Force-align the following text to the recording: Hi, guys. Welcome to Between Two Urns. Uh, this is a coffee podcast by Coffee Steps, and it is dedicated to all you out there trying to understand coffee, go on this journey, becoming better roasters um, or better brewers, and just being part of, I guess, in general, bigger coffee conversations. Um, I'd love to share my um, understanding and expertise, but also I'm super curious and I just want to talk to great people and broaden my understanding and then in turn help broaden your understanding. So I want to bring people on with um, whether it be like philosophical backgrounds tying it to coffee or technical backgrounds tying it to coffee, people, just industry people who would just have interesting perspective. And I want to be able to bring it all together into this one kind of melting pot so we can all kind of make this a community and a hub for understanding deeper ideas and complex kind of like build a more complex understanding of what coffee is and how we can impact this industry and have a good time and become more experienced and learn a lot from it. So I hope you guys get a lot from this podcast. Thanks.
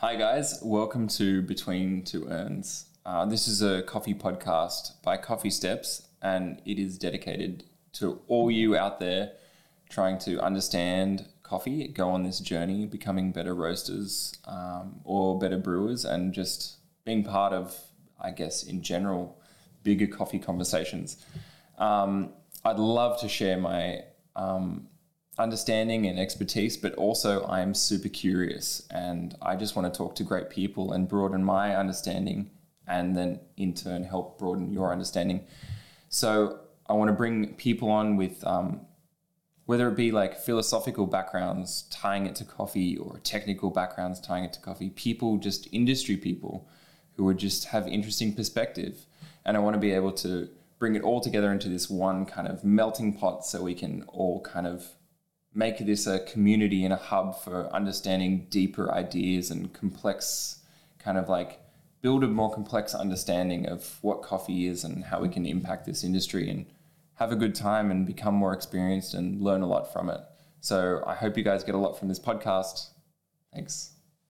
Hi, 0.00 0.14
guys. 0.14 0.60
Welcome 0.62 1.08
to 1.08 1.42
Between 1.42 2.04
Two 2.04 2.28
Urns. 2.28 2.86
Uh, 3.04 3.26
this 3.26 3.48
is 3.48 3.62
a 3.62 3.82
coffee 3.82 4.14
podcast 4.14 4.92
by 5.02 5.16
Coffee 5.16 5.50
Steps, 5.50 6.06
and 6.22 6.62
it 6.64 6.78
is 6.78 6.96
dedicated 6.96 7.64
to 7.94 8.20
all 8.28 8.48
you 8.48 8.76
out 8.76 9.00
there 9.00 9.32
trying 9.88 10.16
to 10.18 10.38
understand 10.38 11.26
coffee, 11.42 11.88
go 11.88 12.10
on 12.10 12.22
this 12.22 12.38
journey, 12.38 12.86
becoming 12.86 13.32
better 13.32 13.56
roasters 13.56 14.36
um, 14.44 15.00
or 15.02 15.36
better 15.36 15.58
brewers, 15.58 16.04
and 16.04 16.32
just 16.32 16.76
being 17.04 17.24
part 17.24 17.52
of, 17.52 17.76
I 18.20 18.30
guess, 18.30 18.62
in 18.62 18.82
general, 18.82 19.42
bigger 19.82 20.06
coffee 20.06 20.38
conversations. 20.38 21.16
Um, 21.76 22.34
I'd 22.64 22.78
love 22.78 23.20
to 23.22 23.28
share 23.28 23.58
my 23.58 24.02
um, 24.36 24.86
understanding 25.38 26.06
and 26.06 26.18
expertise, 26.18 26.76
but 26.76 26.94
also 26.94 27.46
I'm 27.46 27.74
super 27.74 28.08
curious 28.08 28.86
and 28.90 29.36
I 29.40 29.56
just 29.56 29.76
want 29.76 29.92
to 29.92 29.96
talk 29.96 30.14
to 30.16 30.24
great 30.24 30.50
people 30.50 30.92
and 30.92 31.08
broaden 31.08 31.44
my 31.44 31.76
understanding 31.76 32.50
and 32.86 33.16
then 33.16 33.40
in 33.56 33.74
turn 33.74 34.02
help 34.02 34.38
broaden 34.38 34.72
your 34.72 34.92
understanding. 34.92 35.46
So 36.08 36.60
I 36.86 36.94
want 36.94 37.08
to 37.08 37.14
bring 37.14 37.54
people 37.54 37.90
on 37.90 38.16
with 38.16 38.44
um, 38.46 38.80
whether 39.66 39.88
it 39.88 39.96
be 39.96 40.10
like 40.10 40.36
philosophical 40.36 41.06
backgrounds 41.06 41.82
tying 41.90 42.26
it 42.26 42.34
to 42.36 42.44
coffee 42.44 42.96
or 42.96 43.20
technical 43.22 43.70
backgrounds 43.70 44.20
tying 44.20 44.44
it 44.44 44.52
to 44.54 44.60
coffee, 44.60 44.90
people, 44.90 45.36
just 45.36 45.68
industry 45.72 46.16
people 46.16 46.66
who 47.16 47.24
would 47.24 47.38
just 47.38 47.66
have 47.66 47.86
interesting 47.86 48.32
perspective. 48.32 49.04
And 49.44 49.56
I 49.56 49.60
want 49.60 49.74
to 49.74 49.80
be 49.80 49.92
able 49.92 50.12
to 50.12 50.48
bring 50.78 50.94
it 50.94 51.02
all 51.02 51.20
together 51.20 51.52
into 51.52 51.68
this 51.68 51.90
one 51.90 52.24
kind 52.24 52.48
of 52.48 52.64
melting 52.64 53.12
pot 53.12 53.44
so 53.44 53.62
we 53.62 53.74
can 53.74 54.04
all 54.08 54.40
kind 54.40 54.66
of 54.66 54.88
make 55.54 55.78
this 55.78 56.06
a 56.06 56.20
community 56.20 56.84
and 56.84 56.92
a 56.92 56.96
hub 56.96 57.40
for 57.40 57.72
understanding 57.74 58.46
deeper 58.50 58.92
ideas 58.92 59.50
and 59.50 59.72
complex 59.72 60.60
kind 60.98 61.18
of 61.18 61.28
like 61.28 61.60
build 62.00 62.22
a 62.22 62.28
more 62.28 62.52
complex 62.52 62.94
understanding 62.94 63.66
of 63.66 63.98
what 64.02 64.22
coffee 64.22 64.66
is 64.66 64.84
and 64.84 65.04
how 65.04 65.20
we 65.20 65.28
can 65.28 65.46
impact 65.46 65.84
this 65.84 66.04
industry 66.04 66.48
and 66.48 66.66
have 67.14 67.32
a 67.32 67.36
good 67.36 67.54
time 67.54 67.90
and 67.90 68.06
become 68.06 68.34
more 68.34 68.52
experienced 68.52 69.14
and 69.14 69.42
learn 69.42 69.62
a 69.62 69.66
lot 69.66 69.92
from 69.92 70.08
it. 70.08 70.20
So 70.60 71.02
I 71.06 71.14
hope 71.14 71.36
you 71.36 71.42
guys 71.42 71.64
get 71.64 71.74
a 71.74 71.78
lot 71.78 71.98
from 71.98 72.08
this 72.08 72.20
podcast. 72.20 72.90
Thanks. 73.52 73.97